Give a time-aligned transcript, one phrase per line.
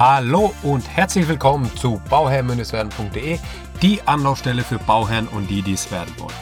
[0.00, 3.38] Hallo und herzlich willkommen zu bauherr-werden.de,
[3.82, 6.32] die Anlaufstelle für Bauherren und die, die es werden wollen.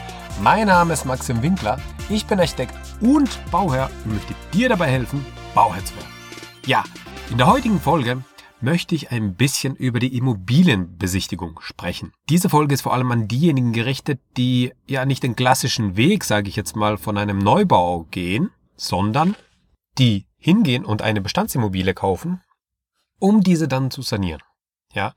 [0.41, 1.77] Mein Name ist Maxim Winkler,
[2.07, 6.07] ich bin Architekt und Bauherr und möchte dir dabei helfen, Bauherr zu werden.
[6.67, 6.85] Ja,
[7.31, 8.23] in der heutigen Folge
[8.61, 12.13] möchte ich ein bisschen über die Immobilienbesichtigung sprechen.
[12.29, 16.47] Diese Folge ist vor allem an diejenigen gerichtet, die ja nicht den klassischen Weg, sage
[16.47, 19.35] ich jetzt mal, von einem Neubau gehen, sondern
[19.97, 22.39] die hingehen und eine Bestandsimmobilie kaufen,
[23.19, 24.41] um diese dann zu sanieren.
[24.93, 25.13] Ja.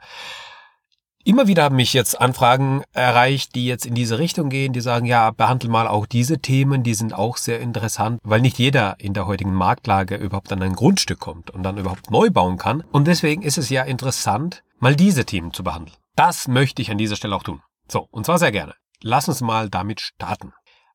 [1.25, 5.07] Immer wieder haben mich jetzt Anfragen erreicht, die jetzt in diese Richtung gehen, die sagen,
[5.07, 9.15] ja, behandle mal auch diese Themen, die sind auch sehr interessant, weil nicht jeder in
[9.15, 12.83] der heutigen Marktlage überhaupt an ein Grundstück kommt und dann überhaupt neu bauen kann.
[12.91, 15.97] Und deswegen ist es ja interessant, mal diese Themen zu behandeln.
[16.17, 17.63] Das möchte ich an dieser Stelle auch tun.
[17.89, 18.75] So, und zwar sehr gerne.
[19.01, 20.53] Lass uns mal damit starten.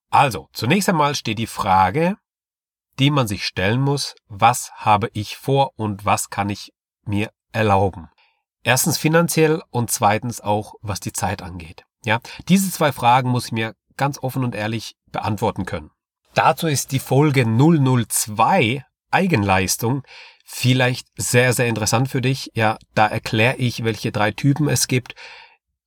[0.09, 2.17] Also, zunächst einmal steht die Frage,
[2.99, 6.73] die man sich stellen muss, was habe ich vor und was kann ich
[7.07, 8.09] mir erlauben?
[8.63, 11.85] Erstens finanziell und zweitens auch, was die Zeit angeht.
[12.03, 15.91] Ja, diese zwei Fragen muss ich mir ganz offen und ehrlich beantworten können.
[16.33, 20.03] Dazu ist die Folge 002 Eigenleistung
[20.45, 22.51] vielleicht sehr, sehr interessant für dich.
[22.53, 25.15] Ja, da erkläre ich, welche drei Typen es gibt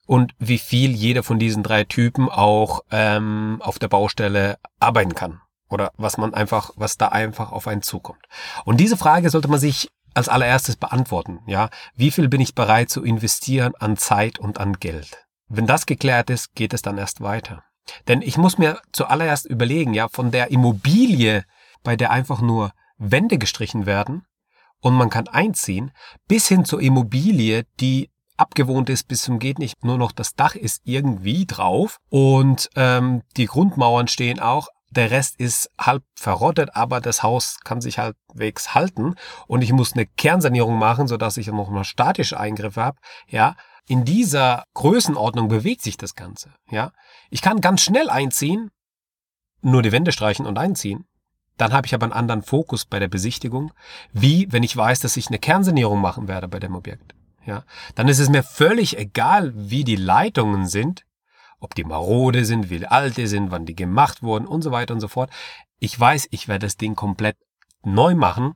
[0.06, 5.40] und wie viel jeder von diesen drei Typen auch ähm, auf der Baustelle arbeiten kann.
[5.68, 8.24] Oder was man einfach, was da einfach auf einen zukommt.
[8.64, 11.70] Und diese Frage sollte man sich als allererstes beantworten, ja.
[11.94, 15.26] Wie viel bin ich bereit zu investieren an Zeit und an Geld?
[15.48, 17.64] Wenn das geklärt ist, geht es dann erst weiter.
[18.08, 21.44] Denn ich muss mir zuallererst überlegen, ja, von der Immobilie,
[21.82, 24.26] bei der einfach nur Wände gestrichen werden
[24.80, 25.90] und man kann einziehen,
[26.28, 30.54] bis hin zur Immobilie, die abgewohnt ist bis zum geht nicht, nur noch das Dach
[30.54, 37.00] ist irgendwie drauf und ähm, die Grundmauern stehen auch, der Rest ist halb verrottet, aber
[37.00, 39.14] das Haus kann sich halbwegs halten
[39.46, 43.56] und ich muss eine Kernsanierung machen, sodass ich noch mal statische Eingriffe habe, ja.
[43.86, 46.92] In dieser Größenordnung bewegt sich das Ganze, ja.
[47.30, 48.70] Ich kann ganz schnell einziehen,
[49.62, 51.06] nur die Wände streichen und einziehen.
[51.56, 53.72] Dann habe ich aber einen anderen Fokus bei der Besichtigung,
[54.12, 57.14] wie wenn ich weiß, dass ich eine Kernsanierung machen werde bei dem Objekt.
[57.44, 61.04] Ja, dann ist es mir völlig egal, wie die Leitungen sind
[61.60, 64.94] ob die marode sind, wie alt die sind, wann die gemacht wurden und so weiter
[64.94, 65.30] und so fort.
[65.78, 67.36] Ich weiß, ich werde das Ding komplett
[67.82, 68.54] neu machen,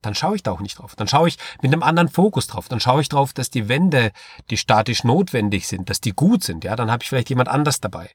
[0.00, 0.94] dann schaue ich da auch nicht drauf.
[0.94, 2.68] Dann schaue ich mit einem anderen Fokus drauf.
[2.68, 4.12] Dann schaue ich drauf, dass die Wände,
[4.48, 6.62] die statisch notwendig sind, dass die gut sind.
[6.62, 8.10] Ja, dann habe ich vielleicht jemand anders dabei.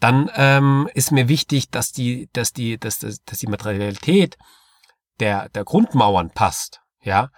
[0.00, 4.36] Dann ähm, ist mir wichtig, dass die, dass die, dass, dass, dass die Materialität
[5.20, 6.80] der der Grundmauern passt.
[7.02, 7.30] Ja,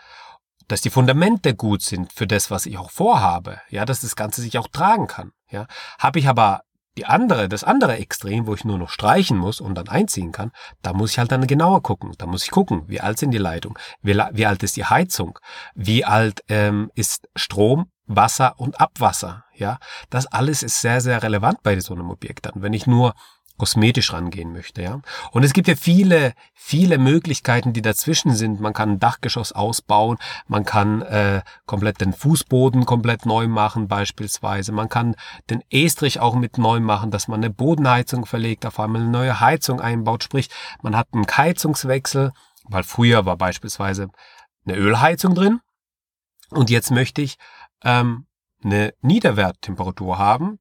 [0.66, 4.40] dass die Fundamente gut sind für das, was ich auch vorhabe, ja, dass das Ganze
[4.40, 5.66] sich auch tragen kann, ja.
[5.98, 6.62] Habe ich aber
[6.96, 10.50] die andere, das andere Extrem, wo ich nur noch streichen muss und dann einziehen kann,
[10.82, 12.12] da muss ich halt dann genauer gucken.
[12.18, 15.38] Da muss ich gucken, wie alt sind die Leitungen, wie, wie alt ist die Heizung,
[15.74, 19.44] wie alt ähm, ist Strom, Wasser und Abwasser.
[19.54, 19.78] Ja,
[20.08, 22.54] das alles ist sehr, sehr relevant bei so einem Objekt dann.
[22.56, 23.14] Wenn ich nur
[23.60, 25.02] kosmetisch rangehen möchte, ja.
[25.32, 28.58] Und es gibt ja viele, viele Möglichkeiten, die dazwischen sind.
[28.58, 30.16] Man kann ein Dachgeschoss ausbauen,
[30.48, 34.72] man kann äh, komplett den Fußboden komplett neu machen beispielsweise.
[34.72, 35.14] Man kann
[35.50, 39.40] den Estrich auch mit neu machen, dass man eine Bodenheizung verlegt, auf einmal eine neue
[39.40, 40.24] Heizung einbaut.
[40.24, 40.48] Sprich,
[40.80, 42.32] man hat einen Heizungswechsel,
[42.64, 44.08] weil früher war beispielsweise
[44.64, 45.60] eine Ölheizung drin
[46.48, 47.36] und jetzt möchte ich
[47.84, 48.26] ähm,
[48.64, 50.58] eine Niederwerttemperatur haben.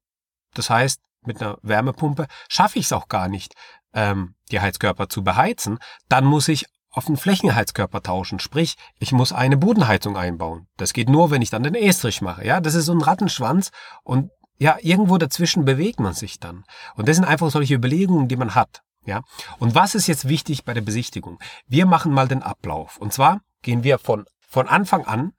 [0.52, 3.54] Das heißt, mit einer Wärmepumpe schaffe ich es auch gar nicht,
[3.92, 5.78] ähm, die Heizkörper zu beheizen.
[6.08, 8.40] Dann muss ich auf einen Flächenheizkörper tauschen.
[8.40, 10.66] Sprich, ich muss eine Bodenheizung einbauen.
[10.76, 12.44] Das geht nur, wenn ich dann den Estrich mache.
[12.44, 13.70] Ja, das ist so ein Rattenschwanz
[14.02, 16.64] und ja, irgendwo dazwischen bewegt man sich dann.
[16.94, 18.82] Und das sind einfach solche Überlegungen, die man hat.
[19.06, 19.22] Ja,
[19.58, 21.38] und was ist jetzt wichtig bei der Besichtigung?
[21.66, 22.98] Wir machen mal den Ablauf.
[22.98, 25.32] Und zwar gehen wir von, von Anfang an.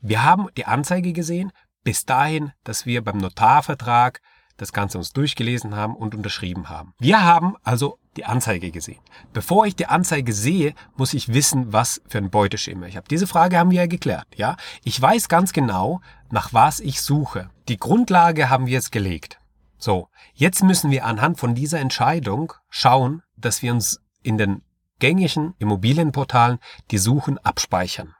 [0.00, 1.52] Wir haben die Anzeige gesehen,
[1.84, 4.20] bis dahin, dass wir beim Notarvertrag
[4.56, 6.94] das Ganze uns durchgelesen haben und unterschrieben haben.
[6.98, 9.00] Wir haben also die Anzeige gesehen.
[9.32, 13.08] Bevor ich die Anzeige sehe, muss ich wissen, was für ein Beuteschema ich habe.
[13.08, 14.26] Diese Frage haben wir ja geklärt.
[14.34, 16.00] Ja, ich weiß ganz genau,
[16.30, 17.50] nach was ich suche.
[17.68, 19.38] Die Grundlage haben wir jetzt gelegt.
[19.78, 24.62] So, jetzt müssen wir anhand von dieser Entscheidung schauen, dass wir uns in den
[24.98, 26.58] gängigen Immobilienportalen
[26.90, 28.14] die Suchen abspeichern.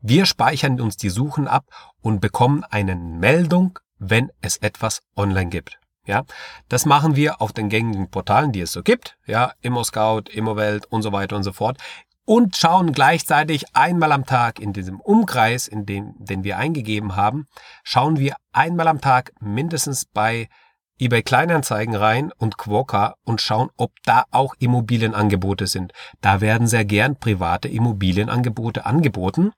[0.00, 1.66] Wir speichern uns die Suchen ab
[2.00, 5.78] und bekommen eine Meldung wenn es etwas online gibt.
[6.04, 6.24] Ja,
[6.68, 9.16] das machen wir auf den gängigen Portalen, die es so gibt.
[9.24, 11.78] Ja, ImmoScout, ImmoWelt und so weiter und so fort.
[12.24, 17.46] Und schauen gleichzeitig einmal am Tag in diesem Umkreis, in dem, den wir eingegeben haben,
[17.84, 20.48] schauen wir einmal am Tag mindestens bei
[20.98, 25.92] eBay Kleinanzeigen rein und Quokka und schauen, ob da auch Immobilienangebote sind.
[26.20, 29.52] Da werden sehr gern private Immobilienangebote angeboten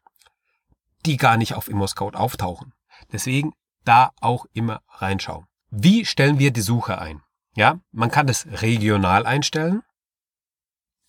[1.07, 2.73] die gar nicht auf ImmoScout auftauchen.
[3.13, 3.53] Deswegen
[3.85, 5.47] da auch immer reinschauen.
[5.71, 7.23] Wie stellen wir die Suche ein?
[7.57, 9.83] Ja, man kann das regional einstellen.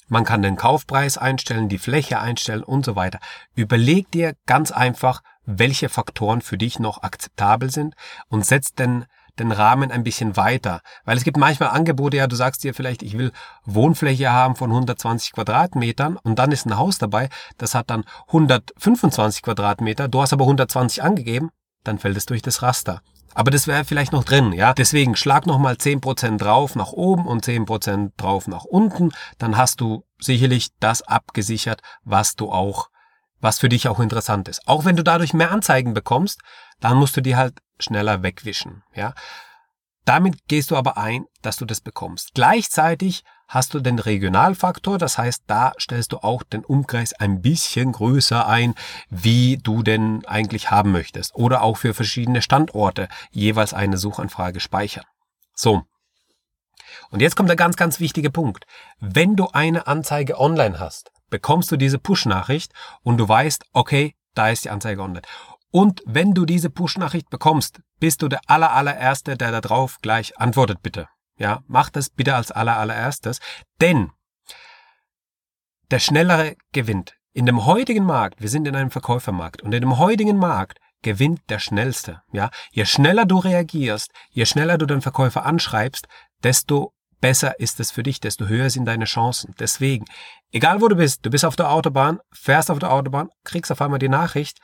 [0.07, 3.19] Man kann den Kaufpreis einstellen, die Fläche einstellen und so weiter.
[3.55, 7.95] Überleg dir ganz einfach, welche Faktoren für dich noch akzeptabel sind
[8.29, 9.05] und setz den,
[9.39, 10.81] den Rahmen ein bisschen weiter.
[11.05, 13.31] Weil es gibt manchmal Angebote, ja, du sagst dir vielleicht, ich will
[13.63, 19.41] Wohnfläche haben von 120 Quadratmetern und dann ist ein Haus dabei, das hat dann 125
[19.41, 21.49] Quadratmeter, du hast aber 120 angegeben,
[21.87, 23.01] dann fällt es durch das Raster.
[23.33, 24.73] Aber das wäre vielleicht noch drin, ja.
[24.73, 29.11] Deswegen schlag nochmal 10% drauf nach oben und 10% drauf nach unten.
[29.37, 32.89] Dann hast du sicherlich das abgesichert, was du auch,
[33.41, 34.65] was für dich auch interessant ist.
[34.67, 36.39] Auch wenn du dadurch mehr Anzeigen bekommst,
[36.79, 39.13] dann musst du die halt schneller wegwischen, ja.
[40.05, 42.35] Damit gehst du aber ein, dass du das bekommst.
[42.35, 47.91] Gleichzeitig hast du den Regionalfaktor, das heißt, da stellst du auch den Umkreis ein bisschen
[47.91, 48.75] größer ein,
[49.09, 51.35] wie du denn eigentlich haben möchtest.
[51.35, 55.05] Oder auch für verschiedene Standorte jeweils eine Suchanfrage speichern.
[55.53, 55.83] So.
[57.11, 58.65] Und jetzt kommt der ganz, ganz wichtige Punkt.
[58.99, 62.71] Wenn du eine Anzeige online hast, bekommst du diese Push-Nachricht
[63.03, 65.21] und du weißt, okay, da ist die Anzeige online.
[65.71, 70.37] Und wenn du diese Push-Nachricht bekommst, bist du der aller, allererste, der da drauf gleich
[70.39, 71.07] antwortet, bitte.
[71.37, 73.39] Ja, mach das bitte als aller, allererstes,
[73.81, 74.11] denn
[75.91, 77.15] der Schnellere gewinnt.
[77.33, 81.41] In dem heutigen Markt, wir sind in einem Verkäufermarkt und in dem heutigen Markt gewinnt
[81.49, 82.21] der Schnellste.
[82.31, 86.07] Ja, je schneller du reagierst, je schneller du den Verkäufer anschreibst,
[86.43, 89.53] desto besser ist es für dich, desto höher sind deine Chancen.
[89.59, 90.05] Deswegen,
[90.51, 93.81] egal wo du bist, du bist auf der Autobahn, fährst auf der Autobahn, kriegst auf
[93.81, 94.59] einmal die Nachricht,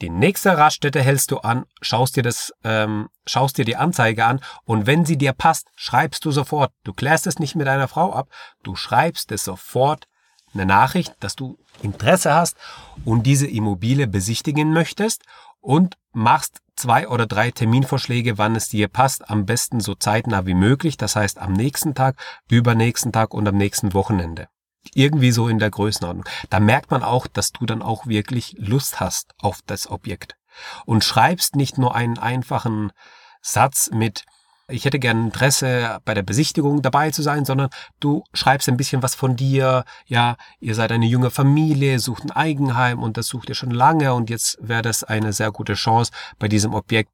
[0.00, 4.40] die nächste Raststätte hältst du an, schaust dir das, ähm, schaust dir die Anzeige an
[4.64, 6.72] und wenn sie dir passt, schreibst du sofort.
[6.84, 8.28] Du klärst es nicht mit deiner Frau ab,
[8.62, 10.06] du schreibst es sofort
[10.54, 12.56] eine Nachricht, dass du Interesse hast
[13.04, 15.22] und diese Immobilie besichtigen möchtest
[15.60, 20.54] und machst zwei oder drei Terminvorschläge, wann es dir passt, am besten so zeitnah wie
[20.54, 22.16] möglich, das heißt am nächsten Tag,
[22.48, 24.48] übernächsten Tag und am nächsten Wochenende.
[24.94, 26.24] Irgendwie so in der Größenordnung.
[26.50, 30.36] Da merkt man auch, dass du dann auch wirklich Lust hast auf das Objekt.
[30.86, 32.92] Und schreibst nicht nur einen einfachen
[33.40, 34.24] Satz mit,
[34.70, 37.70] ich hätte gern Interesse bei der Besichtigung dabei zu sein, sondern
[38.00, 39.84] du schreibst ein bisschen was von dir.
[40.06, 44.12] Ja, ihr seid eine junge Familie, sucht ein Eigenheim und das sucht ihr schon lange
[44.12, 47.10] und jetzt wäre das eine sehr gute Chance bei diesem Objekt,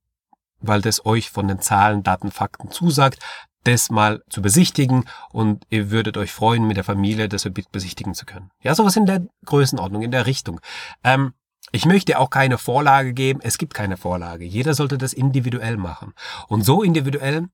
[0.61, 3.19] weil das euch von den Zahlen, Daten, Fakten zusagt
[3.65, 8.15] das mal zu besichtigen und ihr würdet euch freuen, mit der Familie das Objekt besichtigen
[8.15, 8.51] zu können.
[8.63, 10.61] Ja, sowas in der Größenordnung, in der Richtung.
[11.03, 11.33] Ähm,
[11.73, 13.41] ich möchte auch keine Vorlage geben.
[13.43, 14.45] Es gibt keine Vorlage.
[14.45, 16.13] Jeder sollte das individuell machen.
[16.47, 17.49] Und so individuell,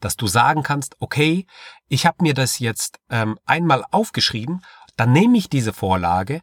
[0.00, 1.46] dass du sagen kannst, okay,
[1.88, 4.62] ich habe mir das jetzt ähm, einmal aufgeschrieben,
[4.96, 6.40] dann nehme ich diese Vorlage,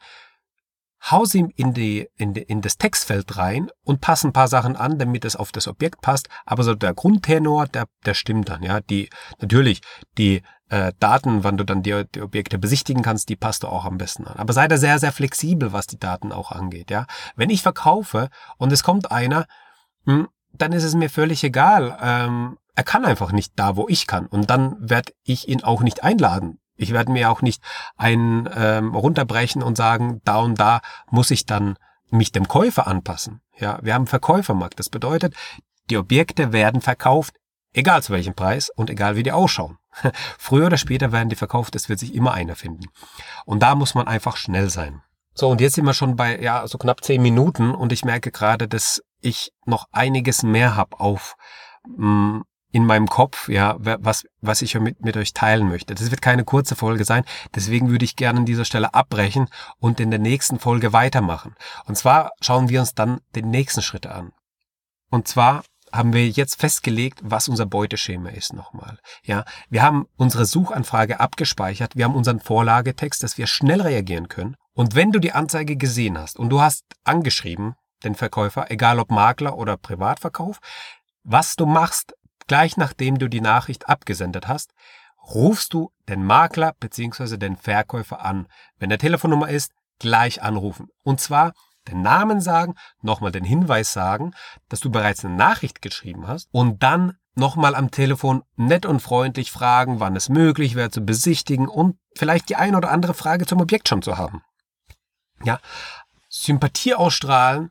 [1.01, 4.75] hau sie in, die, in, die, in das Textfeld rein und passe ein paar Sachen
[4.75, 6.29] an, damit es auf das Objekt passt.
[6.45, 8.63] Aber so der Grundtenor, der, der stimmt dann.
[8.63, 9.09] Ja, die
[9.39, 9.81] natürlich
[10.17, 13.85] die äh, Daten, wann du dann die, die Objekte besichtigen kannst, die passt du auch
[13.85, 14.37] am besten an.
[14.37, 16.91] Aber sei da sehr, sehr flexibel, was die Daten auch angeht.
[16.91, 17.05] Ja,
[17.35, 19.45] wenn ich verkaufe und es kommt einer,
[20.05, 21.97] hm, dann ist es mir völlig egal.
[22.01, 24.25] Ähm, er kann einfach nicht da, wo ich kann.
[24.25, 26.59] Und dann werde ich ihn auch nicht einladen.
[26.79, 27.61] Ich werde mir auch nicht
[27.97, 30.79] einen ähm, runterbrechen und sagen, da und da
[31.11, 31.75] muss ich dann
[32.09, 33.41] mich dem Käufer anpassen.
[33.57, 34.79] Ja, wir haben Verkäufermarkt.
[34.79, 35.35] Das bedeutet,
[35.89, 37.35] die Objekte werden verkauft,
[37.73, 39.77] egal zu welchem Preis und egal wie die ausschauen.
[40.37, 42.85] Früher oder später werden die verkauft, es wird sich immer einer finden.
[43.45, 45.01] Und da muss man einfach schnell sein.
[45.33, 48.31] So, und jetzt sind wir schon bei ja so knapp zehn Minuten und ich merke
[48.31, 51.35] gerade, dass ich noch einiges mehr habe auf
[51.87, 55.95] mh, mm, in meinem Kopf, ja, was, was ich mit, mit euch teilen möchte.
[55.95, 57.23] Das wird keine kurze Folge sein,
[57.55, 59.49] deswegen würde ich gerne an dieser Stelle abbrechen
[59.79, 61.55] und in der nächsten Folge weitermachen.
[61.85, 64.31] Und zwar schauen wir uns dann den nächsten Schritt an.
[65.09, 68.99] Und zwar haben wir jetzt festgelegt, was unser Beuteschema ist nochmal.
[69.23, 74.55] Ja, wir haben unsere Suchanfrage abgespeichert, wir haben unseren Vorlagetext, dass wir schnell reagieren können.
[74.73, 77.73] Und wenn du die Anzeige gesehen hast und du hast angeschrieben,
[78.03, 80.59] den Verkäufer, egal ob Makler oder Privatverkauf,
[81.23, 82.13] was du machst,
[82.49, 84.73] Gleich nachdem du die Nachricht abgesendet hast,
[85.23, 87.37] rufst du den Makler bzw.
[87.37, 88.47] den Verkäufer an.
[88.79, 90.87] Wenn der Telefonnummer ist, gleich anrufen.
[91.03, 91.53] Und zwar
[91.87, 94.33] den Namen sagen, nochmal den Hinweis sagen,
[94.67, 99.51] dass du bereits eine Nachricht geschrieben hast und dann nochmal am Telefon nett und freundlich
[99.51, 103.61] fragen, wann es möglich wäre zu besichtigen und vielleicht die eine oder andere Frage zum
[103.61, 104.41] Objekt schon zu haben.
[105.43, 105.59] Ja,
[106.29, 107.69] Sympathie ausstrahlen,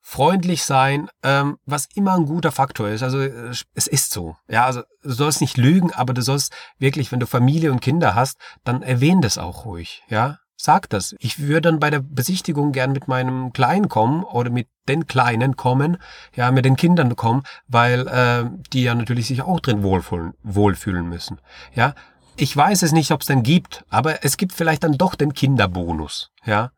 [0.00, 3.02] freundlich sein, ähm, was immer ein guter Faktor ist.
[3.02, 4.36] Also äh, es ist so.
[4.48, 8.14] Ja, also du sollst nicht lügen, aber du sollst wirklich, wenn du Familie und Kinder
[8.14, 10.02] hast, dann erwähn das auch ruhig.
[10.08, 11.14] Ja, Sagt das.
[11.20, 15.56] Ich würde dann bei der Besichtigung gern mit meinem Kleinen kommen oder mit den Kleinen
[15.56, 15.96] kommen,
[16.36, 21.08] ja, mit den Kindern kommen, weil äh, die ja natürlich sich auch drin wohlfühlen, wohlfühlen
[21.08, 21.40] müssen.
[21.74, 21.94] Ja,
[22.36, 25.32] ich weiß es nicht, ob es den gibt, aber es gibt vielleicht dann doch den
[25.32, 26.30] Kinderbonus.
[26.44, 26.72] Ja,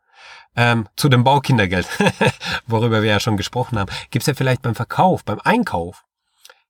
[0.56, 1.88] ähm, zu dem Baukindergeld,
[2.66, 6.04] worüber wir ja schon gesprochen haben, gibt es ja vielleicht beim Verkauf, beim Einkauf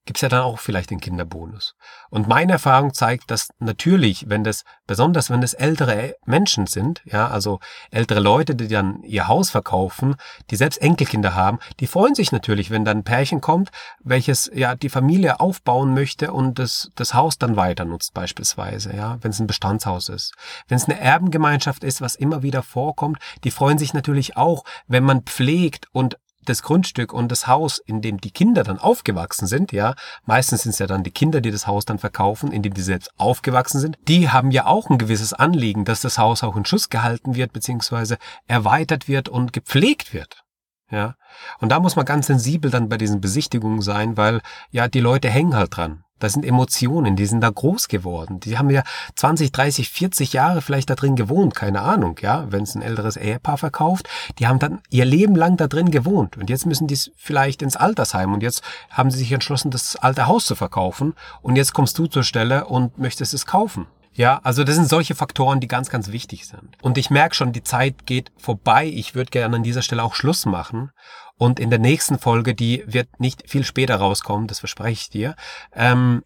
[0.05, 1.75] gibt's ja dann auch vielleicht den Kinderbonus.
[2.11, 7.29] Und meine Erfahrung zeigt, dass natürlich, wenn das, besonders wenn das ältere Menschen sind, ja,
[7.29, 10.17] also ältere Leute, die dann ihr Haus verkaufen,
[10.51, 14.75] die selbst Enkelkinder haben, die freuen sich natürlich, wenn dann ein Pärchen kommt, welches ja
[14.75, 19.41] die Familie aufbauen möchte und das, das Haus dann weiter nutzt beispielsweise, ja, wenn es
[19.41, 20.35] ein Bestandshaus ist.
[20.67, 25.05] Wenn es eine Erbengemeinschaft ist, was immer wieder vorkommt, die freuen sich natürlich auch, wenn
[25.05, 29.73] man pflegt und das Grundstück und das Haus, in dem die Kinder dann aufgewachsen sind,
[29.73, 29.95] ja,
[30.25, 32.83] meistens sind es ja dann die Kinder, die das Haus dann verkaufen, in dem die
[32.83, 36.65] selbst aufgewachsen sind, die haben ja auch ein gewisses Anliegen, dass das Haus auch in
[36.65, 40.43] Schuss gehalten wird, beziehungsweise erweitert wird und gepflegt wird.
[40.91, 41.15] Ja.
[41.59, 45.31] Und da muss man ganz sensibel dann bei diesen Besichtigungen sein, weil ja die Leute
[45.31, 46.05] hängen halt dran.
[46.23, 48.39] Das sind Emotionen, die sind da groß geworden.
[48.39, 48.85] Die haben ja
[49.17, 53.17] 20, 30, 40 Jahre vielleicht da drin gewohnt, keine Ahnung, ja, wenn es ein älteres
[53.17, 56.99] Ehepaar verkauft, die haben dann ihr Leben lang da drin gewohnt und jetzt müssen die
[57.17, 61.57] vielleicht ins Altersheim und jetzt haben sie sich entschlossen, das alte Haus zu verkaufen und
[61.57, 63.89] jetzt kommst du zur Stelle und möchtest es kaufen.
[64.15, 66.77] Ja, also das sind solche Faktoren, die ganz, ganz wichtig sind.
[66.83, 68.87] Und ich merke schon, die Zeit geht vorbei.
[68.87, 70.91] Ich würde gerne an dieser Stelle auch Schluss machen.
[71.37, 75.35] Und in der nächsten Folge, die wird nicht viel später rauskommen, das verspreche ich dir,
[75.73, 76.23] ähm,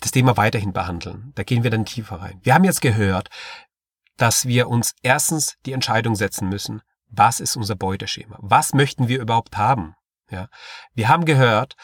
[0.00, 1.32] das Thema weiterhin behandeln.
[1.36, 2.40] Da gehen wir dann tiefer rein.
[2.42, 3.30] Wir haben jetzt gehört,
[4.16, 8.36] dass wir uns erstens die Entscheidung setzen müssen, was ist unser Beuteschema?
[8.40, 9.94] Was möchten wir überhaupt haben?
[10.30, 10.48] Ja.
[10.94, 11.74] Wir haben gehört,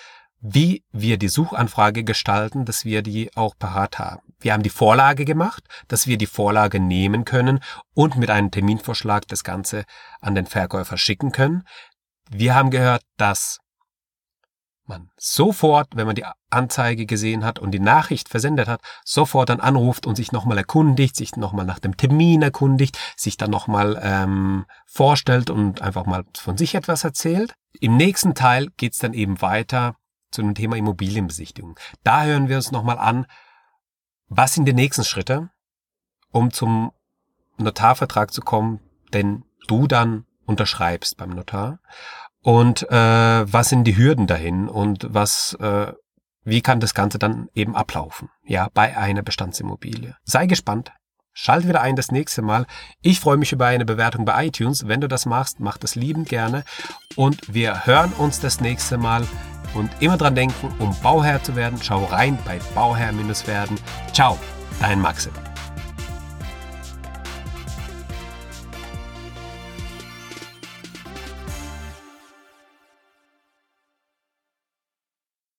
[0.40, 4.33] wie wir die Suchanfrage gestalten, dass wir die auch parat haben.
[4.44, 7.60] Wir haben die Vorlage gemacht, dass wir die Vorlage nehmen können
[7.94, 9.84] und mit einem Terminvorschlag das Ganze
[10.20, 11.62] an den Verkäufer schicken können.
[12.30, 13.60] Wir haben gehört, dass
[14.84, 19.60] man sofort, wenn man die Anzeige gesehen hat und die Nachricht versendet hat, sofort dann
[19.60, 24.66] anruft und sich nochmal erkundigt, sich nochmal nach dem Termin erkundigt, sich dann nochmal ähm,
[24.84, 27.54] vorstellt und einfach mal von sich etwas erzählt.
[27.80, 29.96] Im nächsten Teil geht's dann eben weiter
[30.30, 31.80] zu dem Thema Immobilienbesichtigung.
[32.02, 33.24] Da hören wir uns nochmal an,
[34.36, 35.50] was sind die nächsten Schritte,
[36.30, 36.92] um zum
[37.56, 38.80] Notarvertrag zu kommen,
[39.12, 41.78] den du dann unterschreibst beim Notar.
[42.42, 45.92] Und äh, was sind die Hürden dahin und was, äh,
[46.42, 50.16] wie kann das Ganze dann eben ablaufen, ja, bei einer Bestandsimmobilie.
[50.24, 50.92] Sei gespannt.
[51.32, 52.66] Schalt wieder ein das nächste Mal.
[53.00, 54.86] Ich freue mich über eine Bewertung bei iTunes.
[54.86, 56.64] Wenn du das machst, mach das liebend gerne.
[57.16, 59.26] Und wir hören uns das nächste Mal.
[59.74, 63.78] Und immer dran denken, um Bauherr zu werden, schau rein bei Bauherr-werden.
[64.12, 64.38] Ciao,
[64.80, 65.32] dein Maxim.